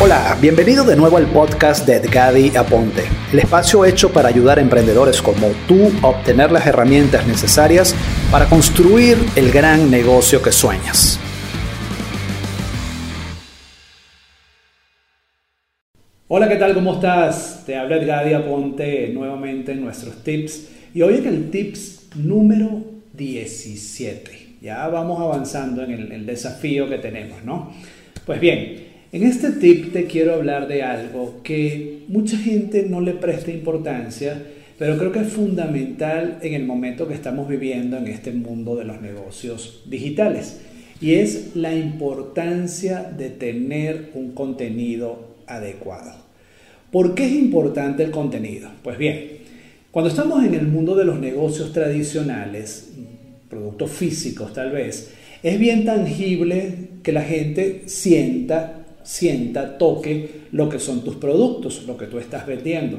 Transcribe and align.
Hola, 0.00 0.38
bienvenido 0.40 0.84
de 0.84 0.94
nuevo 0.94 1.16
al 1.16 1.26
podcast 1.26 1.84
de 1.84 1.96
Edgadi 1.96 2.56
Aponte, 2.56 3.02
el 3.32 3.40
espacio 3.40 3.84
hecho 3.84 4.12
para 4.12 4.28
ayudar 4.28 4.60
emprendedores 4.60 5.20
como 5.20 5.48
tú 5.66 5.90
a 6.04 6.10
obtener 6.10 6.52
las 6.52 6.68
herramientas 6.68 7.26
necesarias 7.26 7.96
para 8.30 8.48
construir 8.48 9.16
el 9.34 9.50
gran 9.50 9.90
negocio 9.90 10.40
que 10.40 10.52
sueñas. 10.52 11.18
Hola, 16.28 16.48
¿qué 16.48 16.54
tal? 16.54 16.74
¿Cómo 16.74 16.94
estás? 16.94 17.64
Te 17.66 17.76
habla 17.76 17.96
Edgadi 17.96 18.34
Aponte 18.34 19.08
nuevamente 19.08 19.72
en 19.72 19.82
nuestros 19.82 20.22
tips 20.22 20.68
y 20.94 21.02
hoy 21.02 21.16
en 21.16 21.26
el 21.26 21.50
tips 21.50 22.10
número 22.14 22.84
17. 23.14 24.58
Ya 24.60 24.86
vamos 24.86 25.20
avanzando 25.20 25.82
en 25.82 25.90
el, 25.90 26.12
el 26.12 26.24
desafío 26.24 26.88
que 26.88 26.98
tenemos, 26.98 27.42
¿no? 27.42 27.72
Pues 28.24 28.38
bien, 28.38 28.87
en 29.12 29.22
este 29.22 29.52
tip 29.52 29.92
te 29.92 30.04
quiero 30.04 30.34
hablar 30.34 30.68
de 30.68 30.82
algo 30.82 31.40
que 31.42 32.04
mucha 32.08 32.36
gente 32.36 32.86
no 32.88 33.00
le 33.00 33.12
presta 33.12 33.50
importancia, 33.50 34.42
pero 34.78 34.98
creo 34.98 35.12
que 35.12 35.20
es 35.20 35.28
fundamental 35.28 36.38
en 36.42 36.54
el 36.54 36.64
momento 36.64 37.08
que 37.08 37.14
estamos 37.14 37.48
viviendo 37.48 37.96
en 37.96 38.06
este 38.06 38.32
mundo 38.32 38.76
de 38.76 38.84
los 38.84 39.00
negocios 39.00 39.82
digitales. 39.86 40.60
Y 41.00 41.14
es 41.14 41.54
la 41.54 41.74
importancia 41.74 43.02
de 43.02 43.30
tener 43.30 44.10
un 44.14 44.32
contenido 44.32 45.36
adecuado. 45.46 46.12
¿Por 46.90 47.14
qué 47.14 47.26
es 47.26 47.32
importante 47.32 48.02
el 48.02 48.10
contenido? 48.10 48.70
Pues 48.82 48.98
bien, 48.98 49.38
cuando 49.90 50.10
estamos 50.10 50.44
en 50.44 50.54
el 50.54 50.66
mundo 50.66 50.94
de 50.94 51.04
los 51.04 51.18
negocios 51.18 51.72
tradicionales, 51.72 52.90
productos 53.48 53.90
físicos 53.90 54.52
tal 54.52 54.70
vez, 54.70 55.12
es 55.42 55.58
bien 55.58 55.84
tangible 55.84 56.88
que 57.02 57.12
la 57.12 57.22
gente 57.22 57.82
sienta 57.86 58.78
sienta, 59.08 59.78
toque 59.78 60.42
lo 60.52 60.68
que 60.68 60.78
son 60.78 61.02
tus 61.02 61.16
productos, 61.16 61.84
lo 61.86 61.96
que 61.96 62.04
tú 62.04 62.18
estás 62.18 62.46
vendiendo. 62.46 62.98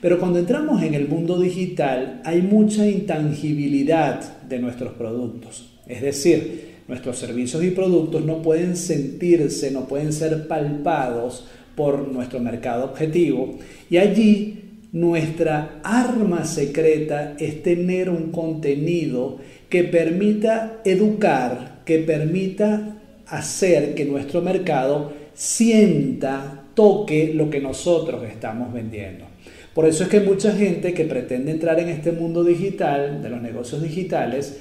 Pero 0.00 0.20
cuando 0.20 0.38
entramos 0.38 0.84
en 0.84 0.94
el 0.94 1.08
mundo 1.08 1.36
digital 1.40 2.22
hay 2.24 2.42
mucha 2.42 2.86
intangibilidad 2.86 4.40
de 4.42 4.60
nuestros 4.60 4.92
productos. 4.92 5.70
Es 5.88 6.00
decir, 6.00 6.76
nuestros 6.86 7.18
servicios 7.18 7.64
y 7.64 7.72
productos 7.72 8.24
no 8.24 8.40
pueden 8.40 8.76
sentirse, 8.76 9.72
no 9.72 9.88
pueden 9.88 10.12
ser 10.12 10.46
palpados 10.46 11.46
por 11.74 12.06
nuestro 12.06 12.38
mercado 12.38 12.84
objetivo. 12.84 13.58
Y 13.90 13.96
allí 13.96 14.60
nuestra 14.92 15.80
arma 15.82 16.44
secreta 16.44 17.34
es 17.36 17.64
tener 17.64 18.10
un 18.10 18.30
contenido 18.30 19.38
que 19.68 19.82
permita 19.82 20.80
educar, 20.84 21.82
que 21.84 21.98
permita 21.98 22.94
hacer 23.26 23.96
que 23.96 24.04
nuestro 24.04 24.40
mercado 24.40 25.17
sienta, 25.38 26.64
toque 26.74 27.32
lo 27.32 27.48
que 27.48 27.60
nosotros 27.60 28.24
estamos 28.24 28.72
vendiendo. 28.72 29.24
Por 29.72 29.86
eso 29.86 30.02
es 30.02 30.08
que 30.08 30.18
mucha 30.18 30.50
gente 30.50 30.92
que 30.92 31.04
pretende 31.04 31.52
entrar 31.52 31.78
en 31.78 31.88
este 31.90 32.10
mundo 32.10 32.42
digital, 32.42 33.22
de 33.22 33.30
los 33.30 33.40
negocios 33.40 33.80
digitales, 33.80 34.58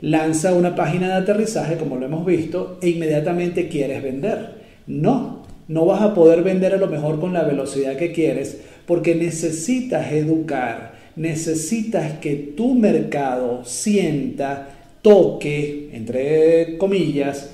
lanza 0.00 0.54
una 0.54 0.74
página 0.74 1.08
de 1.08 1.12
aterrizaje, 1.22 1.76
como 1.76 1.96
lo 1.96 2.06
hemos 2.06 2.24
visto, 2.24 2.78
e 2.80 2.88
inmediatamente 2.88 3.68
quieres 3.68 4.02
vender. 4.02 4.62
No, 4.86 5.42
no 5.68 5.84
vas 5.84 6.00
a 6.00 6.14
poder 6.14 6.42
vender 6.42 6.72
a 6.72 6.78
lo 6.78 6.86
mejor 6.86 7.20
con 7.20 7.34
la 7.34 7.44
velocidad 7.44 7.98
que 7.98 8.12
quieres, 8.12 8.62
porque 8.86 9.14
necesitas 9.14 10.10
educar, 10.10 10.94
necesitas 11.16 12.18
que 12.20 12.34
tu 12.56 12.74
mercado 12.74 13.62
sienta, 13.66 14.68
toque, 15.02 15.90
entre 15.92 16.78
comillas, 16.78 17.53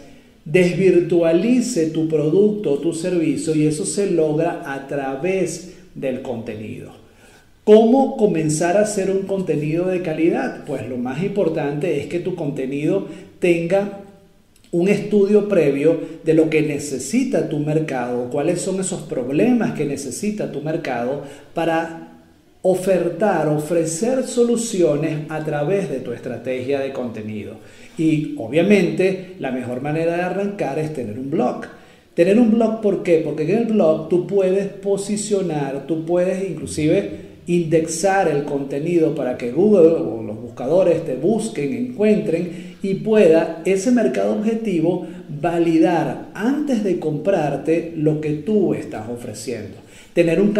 desvirtualice 0.51 1.91
tu 1.91 2.09
producto 2.09 2.73
o 2.73 2.79
tu 2.79 2.93
servicio 2.93 3.55
y 3.55 3.67
eso 3.67 3.85
se 3.85 4.11
logra 4.11 4.63
a 4.67 4.87
través 4.89 5.75
del 5.95 6.23
contenido. 6.23 6.93
¿Cómo 7.65 8.17
comenzar 8.17 8.77
a 8.77 8.83
hacer 8.83 9.11
un 9.11 9.23
contenido 9.23 9.87
de 9.87 10.03
calidad? 10.03 10.65
Pues 10.65 10.89
lo 10.89 10.97
más 10.97 11.23
importante 11.23 12.01
es 12.01 12.07
que 12.07 12.19
tu 12.19 12.35
contenido 12.35 13.07
tenga 13.39 14.01
un 14.73 14.89
estudio 14.89 15.49
previo 15.49 15.99
de 16.25 16.35
lo 16.35 16.49
que 16.49 16.63
necesita 16.63 17.49
tu 17.49 17.59
mercado, 17.59 18.31
cuáles 18.31 18.61
son 18.61 18.81
esos 18.81 19.03
problemas 19.03 19.73
que 19.73 19.85
necesita 19.85 20.51
tu 20.51 20.63
mercado 20.63 21.25
para 21.55 22.09
ofertar, 22.63 23.49
ofrecer 23.49 24.25
soluciones 24.25 25.31
a 25.31 25.45
través 25.45 25.91
de 25.91 26.01
tu 26.01 26.13
estrategia 26.13 26.81
de 26.81 26.93
contenido. 26.93 27.57
Y 27.99 28.35
obviamente 28.39 29.35
la 29.39 29.51
mejor 29.51 29.83
manera 29.83 30.17
de 30.17 30.23
arrancar 30.23 30.79
es 30.79 30.95
tener 30.95 31.19
un 31.19 31.31
blog. 31.31 31.63
Tener 32.15 32.39
un 32.39 32.51
blog, 32.51 32.81
¿por 32.81 33.03
qué? 33.03 33.23
Porque 33.25 33.45
en 33.45 33.59
el 33.59 33.65
blog 33.67 34.09
tú 34.09 34.27
puedes 34.27 34.67
posicionar, 34.67 35.87
tú 35.87 36.05
puedes 36.05 36.49
inclusive 36.49 37.31
indexar 37.47 38.29
el 38.29 38.45
contenido 38.45 39.15
para 39.15 39.37
que 39.37 39.51
Google 39.51 39.89
o 39.89 40.23
los 40.23 40.41
buscadores 40.41 41.05
te 41.05 41.17
busquen, 41.17 41.73
encuentren 41.75 42.77
y 42.83 42.95
pueda 42.95 43.63
ese 43.65 43.91
mercado 43.91 44.35
objetivo 44.35 45.07
validar 45.41 46.29
antes 46.35 46.85
de 46.85 46.99
comprarte 46.99 47.93
lo 47.97 48.21
que 48.21 48.31
tú 48.31 48.75
estás 48.75 49.09
ofreciendo. 49.09 49.77
Tener 50.13 50.41
un, 50.41 50.53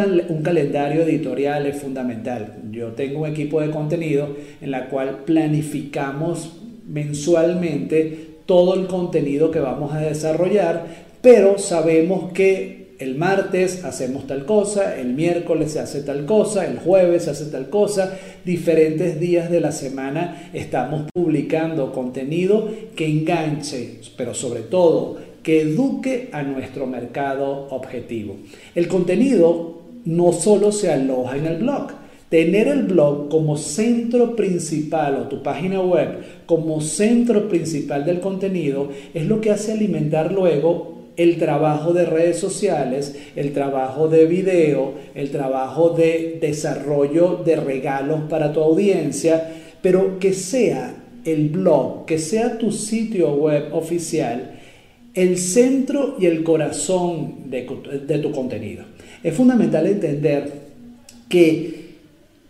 calendario 0.43 1.03
editorial 1.03 1.67
es 1.67 1.77
fundamental. 1.77 2.55
Yo 2.71 2.89
tengo 2.89 3.23
un 3.23 3.29
equipo 3.29 3.61
de 3.61 3.71
contenido 3.71 4.37
en 4.61 4.71
la 4.71 4.89
cual 4.89 5.25
planificamos 5.27 6.61
mensualmente 6.91 8.41
todo 8.47 8.75
el 8.75 8.87
contenido 8.87 9.51
que 9.51 9.61
vamos 9.61 9.93
a 9.93 10.01
desarrollar, 10.01 10.87
pero 11.23 11.59
sabemos 11.59 12.33
que 12.33 12.81
el 12.99 13.15
martes 13.15 13.85
hacemos 13.85 14.27
tal 14.27 14.45
cosa, 14.45 14.99
el 14.99 15.15
miércoles 15.15 15.73
se 15.73 15.81
hace 15.81 16.03
tal 16.03 16.27
cosa, 16.27 16.67
el 16.67 16.79
jueves 16.79 17.25
se 17.25 17.31
hace 17.31 17.47
tal 17.47 17.71
cosa, 17.71 18.19
diferentes 18.45 19.19
días 19.19 19.51
de 19.51 19.61
la 19.61 19.73
semana 19.73 20.51
estamos 20.53 21.07
publicando 21.15 21.93
contenido 21.93 22.69
que 22.95 23.07
enganche, 23.07 24.01
pero 24.19 24.35
sobre 24.35 24.61
todo 24.61 25.17
que 25.43 25.63
eduque 25.63 26.29
a 26.33 26.43
nuestro 26.43 26.87
mercado 26.87 27.69
objetivo. 27.71 28.37
El 28.75 28.87
contenido 28.89 29.81
no 30.05 30.33
solo 30.33 30.71
se 30.71 30.93
aloja 30.93 31.39
en 31.39 31.47
el 31.47 31.57
blog, 31.57 31.93
Tener 32.31 32.69
el 32.69 32.85
blog 32.85 33.29
como 33.29 33.57
centro 33.57 34.37
principal 34.37 35.17
o 35.17 35.29
tu 35.29 35.43
página 35.43 35.83
web 35.83 36.21
como 36.47 36.81
centro 36.81 37.49
principal 37.49 38.07
del 38.07 38.21
contenido 38.21 38.89
es 39.13 39.27
lo 39.27 39.41
que 39.41 39.51
hace 39.51 39.73
alimentar 39.73 40.33
luego 40.33 41.11
el 41.17 41.39
trabajo 41.39 41.93
de 41.93 42.07
redes 42.07 42.39
sociales, 42.39 43.17
el 43.37 43.53
trabajo 43.53 44.09
de 44.09 44.25
video, 44.27 44.95
el 45.15 45.31
trabajo 45.31 45.91
de 45.91 46.39
desarrollo 46.41 47.43
de 47.45 47.57
regalos 47.57 48.21
para 48.31 48.53
tu 48.53 48.61
audiencia, 48.61 49.53
pero 49.83 50.19
que 50.19 50.33
sea 50.33 50.95
el 51.25 51.51
blog, 51.51 52.07
que 52.07 52.19
sea 52.19 52.57
tu 52.57 52.73
sitio 52.73 53.35
web 53.35 53.75
oficial 53.75 54.57
el 55.15 55.39
centro 55.39 56.17
y 56.19 56.27
el 56.27 56.45
corazón 56.45 57.51
de, 57.51 57.63
tu 58.23 58.31
contenido. 58.31 58.85
Es 59.23 59.35
fundamental 59.35 59.87
entender 59.87 60.53
que 61.29 61.90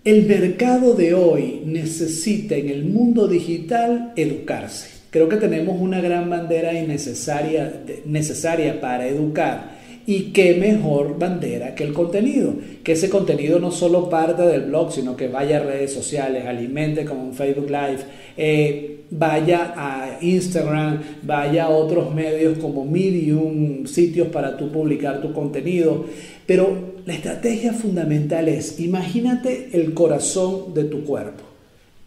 el 0.04 0.26
mercado 0.26 0.94
de 0.94 1.14
hoy 1.14 1.62
necesita 1.66 2.54
en 2.54 2.70
el 2.70 2.84
mundo 2.84 3.28
digital 3.28 4.12
educarse. 4.16 4.88
Creo 5.10 5.28
que 5.28 5.36
tenemos 5.36 5.80
una 5.80 6.00
gran 6.00 6.30
bandera 6.30 6.72
innecesaria, 6.72 7.82
necesaria 8.06 8.80
para 8.80 9.06
educar 9.06 9.79
y 10.06 10.32
qué 10.32 10.54
mejor 10.54 11.18
bandera 11.18 11.74
que 11.74 11.84
el 11.84 11.92
contenido. 11.92 12.54
Que 12.82 12.92
ese 12.92 13.10
contenido 13.10 13.58
no 13.58 13.70
solo 13.70 14.08
parte 14.08 14.42
del 14.42 14.62
blog, 14.62 14.92
sino 14.92 15.16
que 15.16 15.28
vaya 15.28 15.58
a 15.58 15.64
redes 15.64 15.92
sociales, 15.92 16.46
alimente 16.46 17.04
como 17.04 17.24
un 17.24 17.34
Facebook 17.34 17.68
Live, 17.70 18.00
eh, 18.36 19.04
vaya 19.10 19.74
a 19.76 20.18
Instagram, 20.20 21.00
vaya 21.22 21.64
a 21.64 21.68
otros 21.70 22.14
medios 22.14 22.58
como 22.58 22.84
Medium, 22.84 23.86
sitios 23.86 24.28
para 24.28 24.56
tú 24.56 24.70
publicar 24.70 25.20
tu 25.20 25.32
contenido. 25.32 26.06
Pero 26.46 26.94
la 27.06 27.14
estrategia 27.14 27.72
fundamental 27.72 28.48
es, 28.48 28.80
imagínate 28.80 29.70
el 29.72 29.94
corazón 29.94 30.74
de 30.74 30.84
tu 30.84 31.04
cuerpo, 31.04 31.44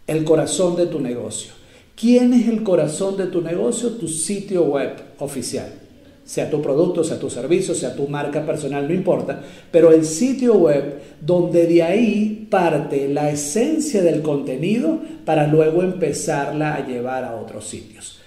el 0.08 0.24
corazón 0.24 0.76
de 0.76 0.88
tu 0.88 1.00
negocio. 1.00 1.52
¿Quién 1.96 2.34
es 2.34 2.48
el 2.48 2.64
corazón 2.64 3.18
de 3.18 3.28
tu 3.28 3.42
negocio? 3.42 3.92
Tu 3.92 4.08
sitio 4.08 4.64
web 4.64 4.94
oficial 5.20 5.83
sea 6.26 6.50
tu 6.50 6.62
producto, 6.62 7.04
sea 7.04 7.20
tu 7.20 7.30
servicio, 7.30 7.76
sea 7.76 7.96
tu 7.96 8.08
marca 8.08 8.46
personal, 8.46 8.88
no 8.88 8.94
importa, 8.94 9.42
pero 9.72 9.92
el 9.92 10.06
sitio 10.06 10.56
web 10.56 10.96
donde 11.20 11.68
de 11.68 11.84
ahí 11.84 12.48
parte 12.50 13.10
la 13.10 13.30
esencia 13.30 14.02
del 14.02 14.22
contenido 14.22 15.00
para 15.26 15.48
luego 15.48 15.84
empezarla 15.84 16.76
a 16.76 16.88
llevar 16.88 17.24
a 17.24 17.36
otros 17.36 17.68
sitios. 17.68 18.20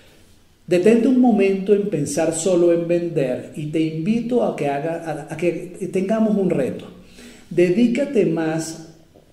Detente 0.66 1.06
un 1.06 1.20
momento 1.20 1.72
en 1.74 1.88
pensar 1.88 2.34
solo 2.34 2.72
en 2.72 2.88
vender 2.88 3.52
y 3.54 3.66
te 3.66 3.80
invito 3.80 4.44
a 4.44 4.56
que, 4.56 4.68
haga, 4.68 5.28
a 5.30 5.36
que 5.36 5.88
tengamos 5.92 6.36
un 6.36 6.50
reto. 6.50 6.86
Dedícate 7.50 8.26
más 8.26 8.88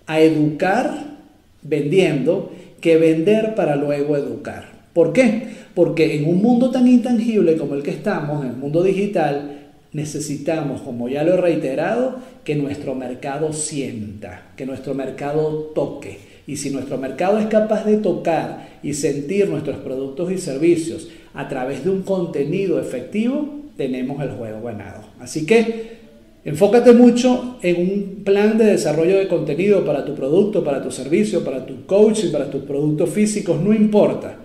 a 0.06 0.20
educar 0.20 1.18
vendiendo 1.64 2.52
que 2.80 2.98
vender 2.98 3.56
para 3.56 3.76
luego 3.76 4.16
educar. 4.16 4.83
¿Por 4.94 5.12
qué? 5.12 5.48
Porque 5.74 6.16
en 6.16 6.28
un 6.28 6.42
mundo 6.42 6.70
tan 6.70 6.88
intangible 6.88 7.58
como 7.58 7.76
el 7.76 7.84
que 7.84 7.92
estamos, 7.92 8.44
en 8.44 8.52
el 8.52 8.58
mundo 8.58 8.84
digital, 8.84 9.60
necesitamos, 9.92 10.82
como 10.82 11.10
ya 11.10 11.24
lo 11.24 11.34
he 11.34 11.38
reiterado, 11.38 12.18
que 12.44 12.56
nuestro 12.56 12.94
mercado 12.96 13.54
sienta, 13.54 14.52
que 14.56 14.66
nuestro 14.66 14.94
mercado 14.94 15.72
toque. 15.76 16.20
Y 16.46 16.58
si 16.58 16.70
nuestro 16.72 16.98
mercado 16.98 17.40
es 17.40 17.48
capaz 17.48 17.86
de 17.86 17.98
tocar 17.98 18.80
y 18.84 18.94
sentir 18.94 19.48
nuestros 19.50 19.78
productos 19.78 20.32
y 20.32 20.38
servicios 20.38 21.08
a 21.34 21.48
través 21.48 21.84
de 21.84 21.90
un 21.90 22.02
contenido 22.04 22.80
efectivo, 22.80 23.48
tenemos 23.78 24.22
el 24.22 24.32
juego 24.32 24.62
ganado. 24.62 25.06
Así 25.20 25.46
que 25.46 26.04
enfócate 26.44 26.92
mucho 26.94 27.58
en 27.62 27.80
un 27.80 28.24
plan 28.24 28.58
de 28.58 28.66
desarrollo 28.66 29.18
de 29.18 29.28
contenido 29.28 29.86
para 29.86 30.04
tu 30.04 30.14
producto, 30.14 30.64
para 30.64 30.84
tu 30.84 30.92
servicio, 30.92 31.44
para 31.44 31.66
tu 31.66 31.86
coaching, 31.86 32.32
para 32.32 32.50
tus 32.50 32.64
productos 32.64 33.10
físicos, 33.10 33.60
no 33.62 33.74
importa. 33.74 34.38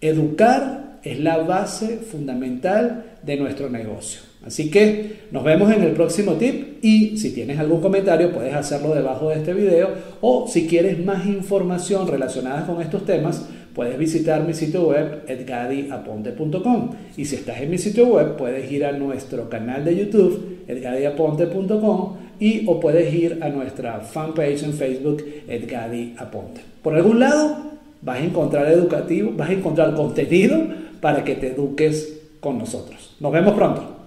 Educar 0.00 1.00
es 1.02 1.18
la 1.20 1.38
base 1.38 1.98
fundamental 1.98 3.16
de 3.22 3.36
nuestro 3.36 3.68
negocio. 3.68 4.20
Así 4.44 4.70
que 4.70 5.22
nos 5.32 5.42
vemos 5.42 5.72
en 5.72 5.82
el 5.82 5.92
próximo 5.92 6.34
tip 6.34 6.82
y 6.82 7.18
si 7.18 7.32
tienes 7.32 7.58
algún 7.58 7.80
comentario 7.80 8.32
puedes 8.32 8.54
hacerlo 8.54 8.94
debajo 8.94 9.30
de 9.30 9.36
este 9.36 9.52
video 9.52 9.88
o 10.20 10.46
si 10.48 10.68
quieres 10.68 11.04
más 11.04 11.26
información 11.26 12.06
relacionada 12.06 12.64
con 12.64 12.80
estos 12.80 13.04
temas 13.04 13.44
puedes 13.74 13.98
visitar 13.98 14.46
mi 14.46 14.54
sitio 14.54 14.88
web 14.88 15.24
edgadiaponte.com 15.26 16.90
y 17.16 17.24
si 17.24 17.34
estás 17.34 17.60
en 17.60 17.70
mi 17.70 17.78
sitio 17.78 18.06
web 18.06 18.36
puedes 18.36 18.70
ir 18.70 18.84
a 18.84 18.92
nuestro 18.92 19.50
canal 19.50 19.84
de 19.84 19.96
YouTube 19.96 20.64
edgadiaponte.com 20.68 22.16
y 22.38 22.64
o 22.68 22.78
puedes 22.78 23.12
ir 23.12 23.40
a 23.42 23.48
nuestra 23.48 24.00
fanpage 24.00 24.62
en 24.62 24.72
Facebook 24.72 25.24
edgadiaponte. 25.48 26.60
Por 26.82 26.94
algún 26.94 27.18
lado 27.18 27.77
vas 28.02 28.18
a 28.18 28.24
encontrar 28.24 28.68
educativo, 28.68 29.32
vas 29.36 29.50
a 29.50 29.52
encontrar 29.52 29.94
contenido 29.94 30.58
para 31.00 31.24
que 31.24 31.34
te 31.34 31.48
eduques 31.48 32.20
con 32.40 32.58
nosotros. 32.58 33.16
Nos 33.20 33.32
vemos 33.32 33.54
pronto. 33.54 33.97